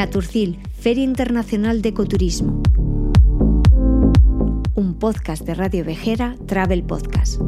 Naturcil, 0.00 0.58
Feria 0.80 1.04
Internacional 1.04 1.82
de 1.82 1.90
Ecoturismo. 1.90 2.62
Un 4.74 4.98
podcast 4.98 5.42
de 5.44 5.52
Radio 5.52 5.84
Vejera, 5.84 6.36
Travel 6.46 6.84
Podcast. 6.84 7.38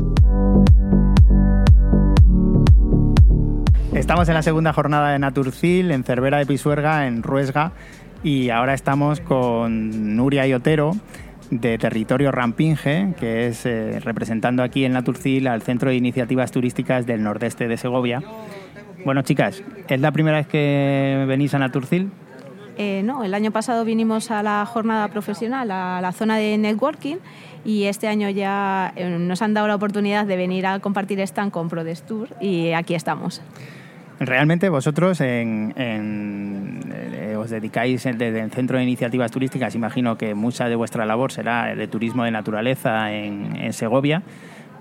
Estamos 3.95 4.29
en 4.29 4.35
la 4.35 4.43
segunda 4.43 4.75
jornada 4.75 5.13
de 5.13 5.19
Naturcil, 5.19 5.91
en 5.93 6.05
Cervera 6.05 6.37
de 6.37 6.45
Pisuerga, 6.45 7.07
en 7.07 7.23
Ruesga, 7.23 7.73
y 8.23 8.51
ahora 8.51 8.75
estamos 8.75 9.23
con 9.23 10.15
Nuria 10.15 10.47
Iotero, 10.47 10.95
de 11.51 11.79
Territorio 11.79 12.33
Rampinge, 12.33 13.15
que 13.19 13.47
es 13.47 13.65
eh, 13.65 13.99
representando 14.01 14.63
aquí 14.63 14.85
en 14.85 14.93
Naturcil 14.93 15.47
al 15.47 15.63
Centro 15.63 15.89
de 15.89 15.97
Iniciativas 15.97 16.53
Turísticas 16.53 17.07
del 17.07 17.23
Nordeste 17.23 17.67
de 17.67 17.79
Segovia. 17.79 18.23
Bueno, 19.07 19.23
chicas, 19.23 19.65
¿es 19.89 20.01
la 20.03 20.13
primera 20.13 20.37
vez 20.37 20.47
que 20.49 21.25
venís 21.27 21.55
a 21.55 21.59
Naturcil? 21.59 22.11
Eh, 22.83 23.03
no, 23.05 23.23
el 23.23 23.33
año 23.33 23.53
pasado 23.53 23.85
vinimos 23.85 24.33
a 24.33 24.43
la 24.43 24.67
jornada 24.67 25.07
profesional, 25.07 25.71
a 25.71 26.01
la 26.01 26.11
zona 26.11 26.37
de 26.39 26.59
networking, 26.59 27.19
y 27.65 27.85
este 27.85 28.09
año 28.09 28.29
ya 28.29 28.93
eh, 28.97 29.09
nos 29.09 29.41
han 29.41 29.55
dado 29.55 29.69
la 29.69 29.77
oportunidad 29.77 30.27
de 30.27 30.37
venir 30.37 30.67
a 30.67 30.81
compartir 30.81 31.21
stand 31.21 31.53
con 31.53 31.69
ProDestur 31.69 32.31
y 32.41 32.73
aquí 32.73 32.97
estamos. 32.97 33.41
Realmente 34.19 34.69
vosotros 34.69 35.21
eh, 35.21 35.77
os 37.39 37.51
dedicáis 37.51 38.03
desde 38.03 38.41
el 38.41 38.51
Centro 38.51 38.79
de 38.79 38.83
Iniciativas 38.83 39.31
Turísticas, 39.31 39.77
imagino 39.77 40.19
que 40.19 40.35
mucha 40.35 40.69
de 40.69 40.75
vuestra 40.75 41.07
labor 41.07 41.31
será 41.31 41.77
de 41.77 41.87
turismo 41.87 42.25
de 42.25 42.33
naturaleza 42.33 43.13
en, 43.13 43.73
Segovia, 43.73 44.23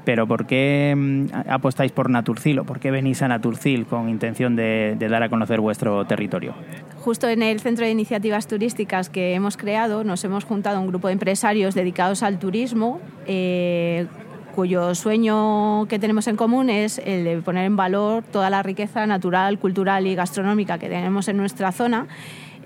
pero 0.05 0.25
¿por 0.25 0.47
qué 0.47 0.95
mm, 0.97 1.25
apostáis 1.51 1.91
por 1.91 2.09
Naturcil 2.09 2.57
o 2.57 2.63
por 2.63 2.79
qué 2.79 2.89
venís 2.89 3.21
a 3.21 3.27
Naturcil 3.27 3.85
con 3.85 4.09
intención 4.09 4.55
de 4.55 4.95
dar 4.97 5.21
a 5.21 5.29
conocer 5.29 5.59
vuestro 5.59 6.03
territorio? 6.05 6.55
Justo 7.01 7.27
en 7.27 7.41
el 7.41 7.59
Centro 7.59 7.83
de 7.83 7.91
Iniciativas 7.91 8.45
Turísticas 8.45 9.09
que 9.09 9.33
hemos 9.33 9.57
creado, 9.57 10.03
nos 10.03 10.23
hemos 10.23 10.43
juntado 10.43 10.79
un 10.79 10.85
grupo 10.85 11.07
de 11.07 11.13
empresarios 11.13 11.73
dedicados 11.73 12.21
al 12.21 12.37
turismo, 12.37 13.01
eh, 13.25 14.05
cuyo 14.53 14.93
sueño 14.93 15.87
que 15.87 15.97
tenemos 15.97 16.27
en 16.27 16.35
común 16.35 16.69
es 16.69 16.99
el 17.03 17.23
de 17.23 17.41
poner 17.41 17.65
en 17.65 17.75
valor 17.75 18.23
toda 18.23 18.51
la 18.51 18.61
riqueza 18.61 19.07
natural, 19.07 19.57
cultural 19.57 20.05
y 20.05 20.13
gastronómica 20.13 20.77
que 20.77 20.89
tenemos 20.89 21.27
en 21.27 21.37
nuestra 21.37 21.71
zona. 21.71 22.05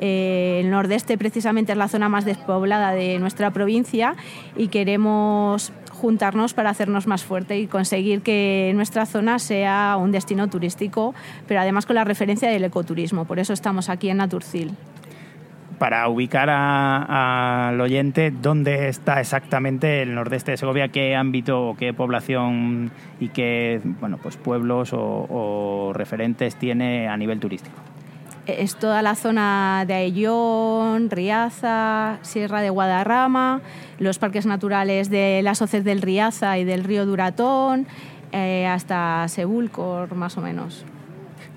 Eh, 0.01 0.59
el 0.61 0.69
nordeste 0.69 1.17
precisamente 1.17 1.71
es 1.71 1.77
la 1.77 1.87
zona 1.87 2.09
más 2.09 2.25
despoblada 2.25 2.91
de 2.91 3.17
nuestra 3.19 3.51
provincia 3.51 4.17
y 4.57 4.67
queremos 4.67 5.71
juntarnos 5.95 6.53
para 6.53 6.69
hacernos 6.69 7.07
más 7.07 7.23
fuerte 7.23 7.59
y 7.59 7.67
conseguir 7.67 8.21
que 8.21 8.71
nuestra 8.75 9.05
zona 9.05 9.39
sea 9.39 9.97
un 9.99 10.11
destino 10.11 10.47
turístico, 10.49 11.15
pero 11.47 11.61
además 11.61 11.85
con 11.85 11.95
la 11.95 12.03
referencia 12.03 12.49
del 12.49 12.63
ecoturismo. 12.63 13.25
Por 13.25 13.39
eso 13.39 13.53
estamos 13.53 13.89
aquí 13.89 14.09
en 14.09 14.17
Naturcil 14.17 14.73
para 15.77 16.07
ubicar 16.07 16.49
al 16.49 17.79
oyente 17.79 18.31
dónde 18.31 18.87
está 18.87 19.19
exactamente 19.19 20.01
el 20.01 20.15
nordeste 20.15 20.51
de 20.51 20.57
Segovia, 20.57 20.87
qué 20.87 21.15
ámbito 21.15 21.69
o 21.69 21.75
qué 21.75 21.93
población 21.93 22.91
y 23.19 23.29
qué 23.29 23.81
bueno, 23.99 24.17
pues 24.17 24.37
pueblos 24.37 24.93
o, 24.93 25.27
o 25.29 25.93
referentes 25.93 26.55
tiene 26.55 27.07
a 27.07 27.17
nivel 27.17 27.39
turístico. 27.39 27.75
Es 28.47 28.75
toda 28.75 29.01
la 29.01 29.15
zona 29.15 29.85
de 29.87 29.95
Ayllón, 29.95 31.09
Riaza, 31.09 32.19
Sierra 32.21 32.61
de 32.61 32.69
Guadarrama, 32.69 33.61
los 33.97 34.19
parques 34.19 34.45
naturales 34.45 35.09
de 35.09 35.41
las 35.43 35.61
hoces 35.61 35.83
del 35.83 36.01
Riaza 36.01 36.57
y 36.59 36.63
del 36.63 36.83
río 36.83 37.05
Duratón, 37.05 37.87
eh, 38.31 38.67
hasta 38.67 39.27
Sebulcor, 39.29 40.13
más 40.15 40.37
o 40.37 40.41
menos. 40.41 40.85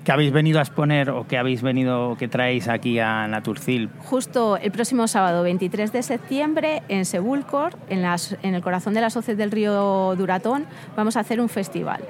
¿Qué 0.03 0.13
habéis 0.13 0.31
venido 0.31 0.59
a 0.59 0.61
exponer 0.61 1.11
o 1.11 1.27
qué 1.27 1.37
habéis 1.37 1.61
venido, 1.61 2.15
qué 2.17 2.27
traéis 2.27 2.67
aquí 2.67 2.99
a 2.99 3.27
Naturcil? 3.27 3.89
Justo 4.05 4.57
el 4.57 4.71
próximo 4.71 5.07
sábado 5.07 5.43
23 5.43 5.91
de 5.91 6.01
septiembre 6.01 6.81
en 6.87 7.05
Sebulcor, 7.05 7.75
en, 7.89 8.01
las, 8.01 8.35
en 8.41 8.55
el 8.55 8.63
corazón 8.63 8.93
de 8.93 9.01
las 9.01 9.15
hoces 9.17 9.37
del 9.37 9.51
río 9.51 10.15
Duratón, 10.15 10.65
vamos 10.95 11.17
a 11.17 11.19
hacer 11.19 11.39
un 11.41 11.49
festival. 11.49 12.01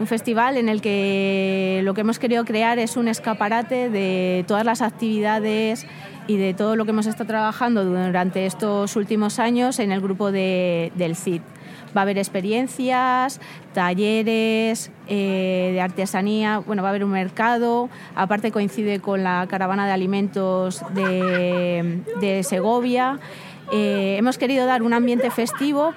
Un 0.00 0.08
festival 0.08 0.56
en 0.56 0.68
el 0.68 0.80
que 0.80 1.80
lo 1.84 1.94
que 1.94 2.00
hemos 2.00 2.18
querido 2.18 2.44
crear 2.44 2.80
es 2.80 2.96
un 2.96 3.06
escaparate 3.06 3.90
de 3.90 4.44
todas 4.48 4.64
las 4.64 4.82
actividades 4.82 5.86
y 6.26 6.36
de 6.36 6.52
todo 6.52 6.74
lo 6.74 6.84
que 6.84 6.90
hemos 6.90 7.06
estado 7.06 7.28
trabajando 7.28 7.84
durante 7.84 8.46
estos 8.46 8.96
últimos 8.96 9.38
años 9.38 9.78
en 9.78 9.92
el 9.92 10.00
grupo 10.00 10.32
de, 10.32 10.90
del 10.96 11.14
CID. 11.14 11.42
Va 11.96 12.00
a 12.00 12.02
haber 12.02 12.18
experiencias, 12.18 13.40
talleres 13.72 14.90
eh, 15.06 15.70
de 15.74 15.80
artesanía, 15.80 16.58
bueno, 16.58 16.82
va 16.82 16.88
a 16.88 16.90
haber 16.90 17.04
un 17.04 17.12
mercado, 17.12 17.88
aparte 18.16 18.50
coincide 18.50 18.98
con 18.98 19.22
la 19.22 19.46
caravana 19.48 19.86
de 19.86 19.92
alimentos 19.92 20.82
de, 20.92 22.00
de 22.20 22.42
Segovia. 22.42 23.20
Eh, 23.72 24.16
hemos 24.18 24.38
querido 24.38 24.66
dar 24.66 24.82
un 24.82 24.92
ambiente 24.92 25.30
festivo 25.30 25.94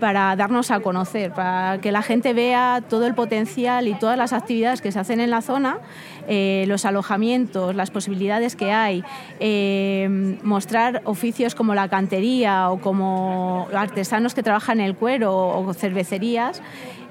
para 0.00 0.34
darnos 0.34 0.70
a 0.70 0.80
conocer, 0.80 1.32
para 1.32 1.80
que 1.80 1.92
la 1.92 2.02
gente 2.02 2.32
vea 2.32 2.82
todo 2.88 3.06
el 3.06 3.14
potencial 3.14 3.86
y 3.86 3.94
todas 3.94 4.18
las 4.18 4.32
actividades 4.32 4.80
que 4.80 4.90
se 4.90 4.98
hacen 4.98 5.20
en 5.20 5.30
la 5.30 5.42
zona, 5.42 5.78
eh, 6.26 6.64
los 6.66 6.84
alojamientos, 6.84 7.74
las 7.74 7.90
posibilidades 7.90 8.56
que 8.56 8.72
hay, 8.72 9.04
eh, 9.40 10.38
mostrar 10.42 11.02
oficios 11.04 11.54
como 11.54 11.74
la 11.74 11.88
cantería 11.88 12.70
o 12.70 12.80
como 12.80 13.68
artesanos 13.74 14.34
que 14.34 14.42
trabajan 14.42 14.80
el 14.80 14.94
cuero 14.94 15.36
o 15.36 15.74
cervecerías. 15.74 16.62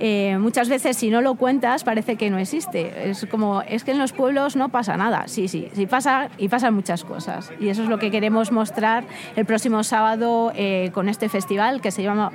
Eh, 0.01 0.37
muchas 0.39 0.69
veces 0.69 0.95
si 0.95 1.09
no 1.09 1.21
lo 1.21 1.35
cuentas 1.35 1.83
parece 1.83 2.15
que 2.15 2.29
no 2.29 2.37
existe. 2.37 3.09
Es 3.09 3.25
como, 3.29 3.61
es 3.63 3.83
que 3.83 3.91
en 3.91 3.99
los 3.99 4.13
pueblos 4.13 4.55
no 4.55 4.69
pasa 4.69 4.95
nada. 4.95 5.27
Sí, 5.27 5.49
sí, 5.49 5.67
sí 5.73 5.85
pasa 5.85 6.29
y 6.37 6.47
pasan 6.47 6.73
muchas 6.73 7.03
cosas. 7.03 7.51
Y 7.59 7.67
eso 7.67 7.83
es 7.83 7.89
lo 7.89 7.99
que 7.99 8.09
queremos 8.09 8.53
mostrar 8.53 9.03
el 9.35 9.45
próximo 9.45 9.83
sábado 9.83 10.53
con 10.93 11.09
este 11.09 11.27
festival 11.27 11.81
que 11.81 11.91
se 11.91 12.03
llama 12.03 12.31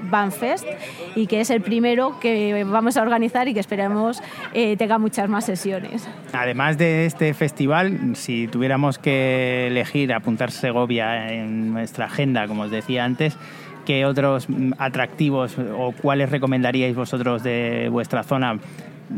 Y 1.15 1.27
que 1.27 1.41
es 1.41 1.51
el 1.51 1.61
primero 1.61 2.19
que 2.21 2.65
vamos 2.65 2.97
a 2.97 3.03
organizar 3.03 3.49
y 3.49 3.55
que 3.55 3.61
esperamos 3.61 4.23
eh, 4.53 4.77
tenga 4.77 4.99
muchas 4.99 5.29
más 5.29 5.45
sesiones. 5.45 6.09
Además 6.33 6.79
de 6.79 7.07
este 7.07 7.35
festival, 7.35 8.17
si 8.17 8.49
tuviéramos 8.49 8.99
que 8.99 9.69
elegir 9.69 10.13
apuntar 10.13 10.51
Segovia 10.51 11.33
en 11.33 11.73
nuestra 11.73 12.07
agenda, 12.07 12.47
como 12.47 12.63
os 12.63 12.71
decía 12.71 13.05
antes, 13.05 13.37
¿qué 13.85 14.07
otros 14.07 14.47
atractivos 14.79 15.57
o 15.59 15.93
cuáles 15.93 16.31
recomendaríais 16.31 16.97
vosotros 16.97 17.43
de 17.43 17.89
vuestra 17.91 18.23
zona? 18.23 18.59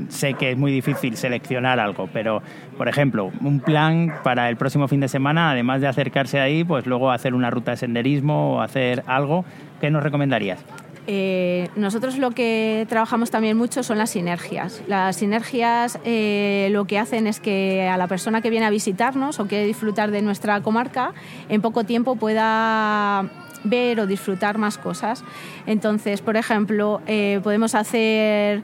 Sé 0.08 0.34
que 0.34 0.50
es 0.50 0.58
muy 0.58 0.72
difícil 0.72 1.16
seleccionar 1.16 1.78
algo, 1.78 2.08
pero 2.12 2.42
por 2.76 2.88
ejemplo, 2.88 3.30
un 3.40 3.60
plan 3.60 4.12
para 4.24 4.48
el 4.48 4.56
próximo 4.56 4.88
fin 4.88 5.00
de 5.00 5.08
semana, 5.08 5.52
además 5.52 5.80
de 5.80 5.86
acercarse 5.86 6.40
ahí, 6.40 6.64
pues 6.64 6.86
luego 6.86 7.12
hacer 7.12 7.34
una 7.34 7.50
ruta 7.50 7.70
de 7.70 7.76
senderismo 7.76 8.56
o 8.56 8.60
hacer 8.60 9.04
algo, 9.06 9.44
¿qué 9.80 9.90
nos 9.90 10.02
recomendarías? 10.02 10.64
Eh, 11.08 11.68
nosotros 11.76 12.18
lo 12.18 12.32
que 12.32 12.84
trabajamos 12.88 13.30
también 13.30 13.56
mucho 13.56 13.82
son 13.82 13.98
las 13.98 14.10
sinergias. 14.10 14.82
Las 14.88 15.16
sinergias 15.16 15.98
eh, 16.04 16.68
lo 16.72 16.86
que 16.86 16.98
hacen 16.98 17.26
es 17.26 17.38
que 17.38 17.88
a 17.88 17.96
la 17.96 18.08
persona 18.08 18.40
que 18.40 18.50
viene 18.50 18.66
a 18.66 18.70
visitarnos 18.70 19.38
o 19.38 19.46
quiere 19.46 19.66
disfrutar 19.66 20.10
de 20.10 20.22
nuestra 20.22 20.60
comarca, 20.62 21.12
en 21.48 21.62
poco 21.62 21.84
tiempo 21.84 22.16
pueda 22.16 23.24
ver 23.62 24.00
o 24.00 24.06
disfrutar 24.06 24.58
más 24.58 24.78
cosas. 24.78 25.24
Entonces, 25.66 26.20
por 26.20 26.36
ejemplo, 26.36 27.00
eh, 27.06 27.40
podemos 27.42 27.74
hacer 27.74 28.62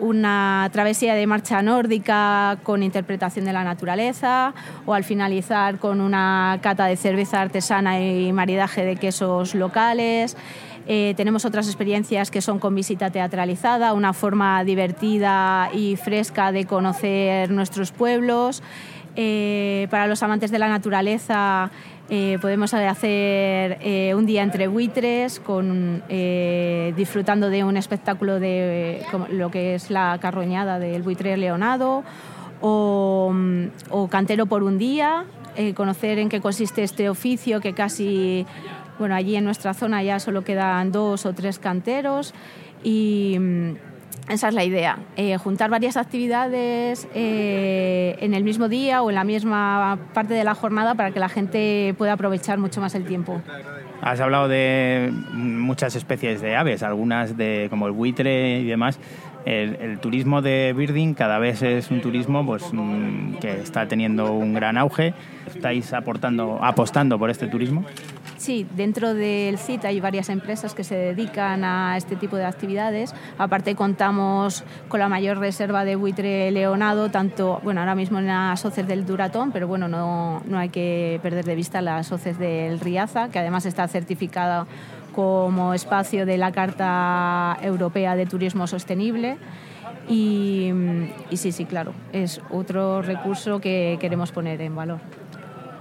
una 0.00 0.68
travesía 0.72 1.16
de 1.16 1.26
marcha 1.26 1.60
nórdica 1.60 2.56
con 2.62 2.84
interpretación 2.84 3.44
de 3.44 3.52
la 3.52 3.64
naturaleza 3.64 4.54
o 4.84 4.94
al 4.94 5.02
finalizar 5.02 5.78
con 5.78 6.00
una 6.00 6.60
cata 6.62 6.86
de 6.86 6.96
cerveza 6.96 7.40
artesana 7.40 8.00
y 8.00 8.32
maridaje 8.32 8.84
de 8.84 8.94
quesos 8.94 9.56
locales. 9.56 10.36
Eh, 10.86 11.14
tenemos 11.16 11.44
otras 11.44 11.66
experiencias 11.66 12.30
que 12.30 12.40
son 12.40 12.58
con 12.58 12.74
visita 12.74 13.10
teatralizada, 13.10 13.92
una 13.92 14.12
forma 14.12 14.62
divertida 14.64 15.68
y 15.74 15.96
fresca 15.96 16.52
de 16.52 16.64
conocer 16.64 17.50
nuestros 17.50 17.90
pueblos. 17.90 18.62
Eh, 19.16 19.88
para 19.90 20.06
los 20.06 20.22
amantes 20.22 20.50
de 20.50 20.58
la 20.58 20.68
naturaleza, 20.68 21.70
Eh, 22.08 22.38
podemos 22.40 22.72
hacer 22.72 23.78
un 24.14 24.26
día 24.26 24.44
entre 24.44 24.68
buitres, 24.68 25.40
con, 25.40 26.04
disfrutando 26.96 27.50
de 27.50 27.64
un 27.64 27.76
espectáculo 27.76 28.38
de 28.38 29.02
lo 29.32 29.50
que 29.50 29.74
es 29.74 29.90
la 29.90 30.16
carroñada 30.20 30.78
del 30.78 31.02
buitre 31.02 31.36
leonado, 31.36 32.04
o, 32.60 33.34
o 33.90 34.06
cantero 34.06 34.46
por 34.46 34.62
un 34.62 34.78
día, 34.78 35.24
conocer 35.74 36.20
en 36.20 36.28
qué 36.28 36.40
consiste 36.40 36.84
este 36.84 37.08
oficio, 37.08 37.60
que 37.60 37.72
casi, 37.72 38.46
bueno, 38.98 39.14
allí 39.14 39.36
en 39.36 39.44
nuestra 39.44 39.74
zona 39.74 40.02
ya 40.02 40.18
solo 40.20 40.42
quedan 40.42 40.92
dos 40.92 41.26
o 41.26 41.32
tres 41.32 41.58
canteros 41.58 42.34
y 42.82 43.36
mm, 43.38 43.74
esa 44.28 44.48
es 44.48 44.54
la 44.54 44.64
idea, 44.64 44.98
eh, 45.16 45.36
juntar 45.36 45.70
varias 45.70 45.96
actividades 45.96 47.06
eh, 47.14 48.16
en 48.20 48.34
el 48.34 48.42
mismo 48.42 48.68
día 48.68 49.02
o 49.02 49.10
en 49.10 49.14
la 49.14 49.22
misma 49.24 49.98
parte 50.14 50.34
de 50.34 50.42
la 50.42 50.54
jornada 50.54 50.96
para 50.96 51.12
que 51.12 51.20
la 51.20 51.28
gente 51.28 51.94
pueda 51.96 52.14
aprovechar 52.14 52.58
mucho 52.58 52.80
más 52.80 52.94
el 52.96 53.04
tiempo. 53.04 53.40
Has 54.02 54.20
hablado 54.20 54.48
de 54.48 55.12
muchas 55.32 55.94
especies 55.94 56.40
de 56.40 56.56
aves, 56.56 56.82
algunas 56.82 57.36
de 57.36 57.68
como 57.70 57.86
el 57.86 57.92
buitre 57.92 58.60
y 58.60 58.64
demás. 58.64 58.98
El, 59.44 60.00
turismo 60.00 60.42
de 60.42 60.74
birding 60.76 61.14
cada 61.14 61.38
vez 61.38 61.62
es 61.62 61.92
un 61.92 62.00
turismo 62.00 62.44
pues, 62.44 62.64
mm, 62.72 63.34
que 63.36 63.60
está 63.60 63.86
teniendo 63.86 64.32
un 64.32 64.54
gran 64.54 64.76
auge. 64.76 65.14
¿Estáis 65.46 65.92
aportando, 65.92 66.58
apostando 66.62 67.16
por 67.16 67.30
este 67.30 67.46
turismo? 67.46 67.84
Sí, 68.36 68.66
dentro 68.76 69.14
del 69.14 69.58
CIT 69.58 69.86
hay 69.86 70.00
varias 70.00 70.28
empresas 70.28 70.74
que 70.74 70.84
se 70.84 70.94
dedican 70.94 71.64
a 71.64 71.96
este 71.96 72.16
tipo 72.16 72.36
de 72.36 72.44
actividades. 72.44 73.14
Aparte 73.38 73.74
contamos 73.74 74.62
con 74.88 75.00
la 75.00 75.08
mayor 75.08 75.38
reserva 75.38 75.84
de 75.84 75.96
buitre 75.96 76.50
leonado, 76.50 77.10
tanto, 77.10 77.60
bueno, 77.64 77.80
ahora 77.80 77.94
mismo 77.94 78.18
en 78.18 78.26
las 78.26 78.62
hoces 78.64 78.86
del 78.86 79.06
Duratón, 79.06 79.52
pero 79.52 79.66
bueno, 79.66 79.88
no, 79.88 80.42
no 80.46 80.58
hay 80.58 80.68
que 80.68 81.18
perder 81.22 81.46
de 81.46 81.54
vista 81.54 81.80
las 81.80 82.12
hoces 82.12 82.38
del 82.38 82.78
Riaza, 82.78 83.30
que 83.30 83.38
además 83.38 83.64
está 83.64 83.88
certificada 83.88 84.66
como 85.14 85.72
espacio 85.72 86.26
de 86.26 86.36
la 86.36 86.52
Carta 86.52 87.56
Europea 87.62 88.16
de 88.16 88.26
Turismo 88.26 88.66
Sostenible. 88.66 89.38
Y, 90.08 90.70
y 91.30 91.36
sí, 91.38 91.52
sí, 91.52 91.64
claro, 91.64 91.92
es 92.12 92.40
otro 92.50 93.00
recurso 93.00 93.60
que 93.60 93.96
queremos 93.98 94.30
poner 94.30 94.60
en 94.60 94.76
valor. 94.76 95.00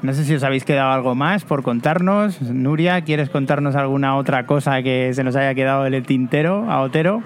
No 0.01 0.13
sé 0.13 0.23
si 0.23 0.35
os 0.35 0.43
habéis 0.43 0.65
quedado 0.65 0.91
algo 0.91 1.15
más 1.15 1.45
por 1.45 1.63
contarnos. 1.63 2.41
Nuria, 2.41 3.01
¿quieres 3.01 3.29
contarnos 3.29 3.75
alguna 3.75 4.17
otra 4.17 4.45
cosa 4.45 4.81
que 4.83 5.11
se 5.13 5.23
nos 5.23 5.35
haya 5.35 5.53
quedado 5.55 5.85
en 5.85 5.93
el 5.93 6.05
tintero 6.05 6.69
a 6.69 6.81
Otero? 6.81 7.23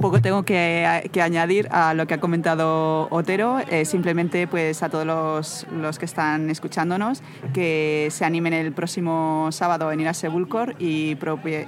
Poco 0.00 0.22
tengo 0.22 0.44
que, 0.44 1.10
añadir 1.20 1.68
a 1.72 1.92
lo 1.92 2.06
que 2.06 2.14
ha 2.14 2.20
comentado 2.20 3.08
Otero. 3.10 3.58
Eh, 3.68 3.84
simplemente 3.84 4.46
pues 4.46 4.82
a 4.84 4.88
todos 4.88 5.04
los, 5.04 5.66
los, 5.72 5.98
que 5.98 6.04
están 6.04 6.50
escuchándonos 6.50 7.22
que 7.52 8.06
se 8.12 8.24
animen 8.24 8.52
el 8.52 8.72
próximo 8.72 9.48
sábado 9.50 9.90
en 9.90 10.00
ir 10.00 10.08
a 10.08 10.14
Sebulcor 10.14 10.76
y, 10.78 11.16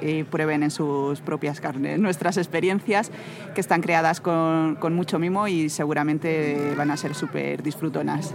y, 0.03 0.25
prueben 0.25 0.63
en 0.63 0.71
sus 0.71 1.21
propias 1.21 1.61
carnes 1.61 1.99
nuestras 1.99 2.37
experiencias 2.37 3.11
que 3.55 3.61
están 3.61 3.81
creadas 3.81 4.21
con 4.21 4.95
mucho 4.95 5.19
mimo 5.19 5.49
y 5.49 5.69
seguramente 5.69 6.75
van 6.77 6.93
a 6.93 6.97
ser 6.97 7.17
súper 7.17 7.65
disfrutonas. 7.65 8.33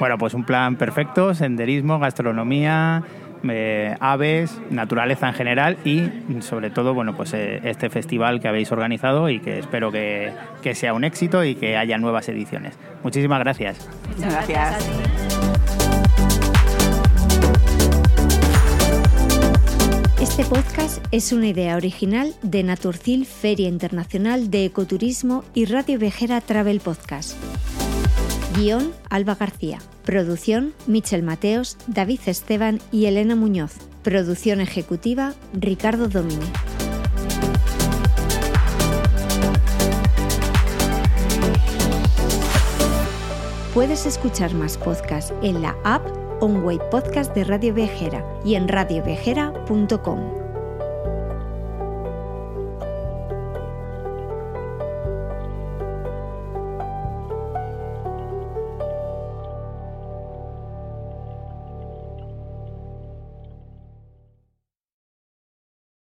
Bueno, 0.00 0.16
pues 0.16 0.32
un 0.32 0.44
plan 0.44 0.76
perfecto, 0.76 1.34
senderismo, 1.34 1.98
gastronomía, 1.98 3.04
eh, 3.46 3.94
aves, 4.00 4.58
naturaleza 4.70 5.28
en 5.28 5.34
general 5.34 5.76
y 5.84 6.08
sobre 6.40 6.70
todo, 6.70 6.94
bueno, 6.94 7.14
pues 7.14 7.34
eh, 7.34 7.60
este 7.64 7.90
festival 7.90 8.40
que 8.40 8.48
habéis 8.48 8.72
organizado 8.72 9.28
y 9.28 9.40
que 9.40 9.58
espero 9.58 9.92
que, 9.92 10.32
que, 10.62 10.74
sea 10.74 10.94
un 10.94 11.04
éxito 11.04 11.44
y 11.44 11.54
que 11.54 11.76
haya 11.76 11.98
nuevas 11.98 12.30
ediciones. 12.30 12.78
Muchísimas 13.02 13.40
gracias. 13.40 13.90
Muchas 14.16 14.32
gracias. 14.32 14.88
Este 20.18 20.44
podcast 20.44 21.04
es 21.12 21.32
una 21.32 21.48
idea 21.48 21.76
original 21.76 22.34
de 22.40 22.62
Naturcil 22.62 23.26
Feria 23.26 23.68
Internacional 23.68 24.50
de 24.50 24.64
Ecoturismo 24.64 25.44
y 25.52 25.66
Radio 25.66 25.98
Vejera 25.98 26.40
Travel 26.40 26.80
Podcast. 26.80 27.36
Guión 28.56 28.92
Alba 29.08 29.34
García. 29.34 29.78
Producción 30.04 30.74
Michel 30.86 31.22
Mateos, 31.22 31.76
David 31.86 32.20
Esteban 32.26 32.80
y 32.90 33.06
Elena 33.06 33.36
Muñoz. 33.36 33.74
Producción 34.02 34.60
ejecutiva 34.60 35.34
Ricardo 35.52 36.08
Domini. 36.08 36.46
Puedes 43.74 44.04
escuchar 44.04 44.52
más 44.54 44.76
podcasts 44.76 45.32
en 45.42 45.62
la 45.62 45.76
app 45.84 46.02
Onway 46.42 46.80
Podcast 46.90 47.34
de 47.34 47.44
Radio 47.44 47.72
Viajera 47.72 48.24
y 48.44 48.56
en 48.56 48.66
radiovejera.com. 48.66 50.49